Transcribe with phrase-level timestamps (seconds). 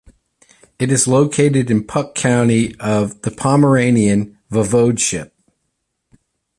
[0.79, 5.29] It is located in Puck County of the Pomeranian Voivodeship.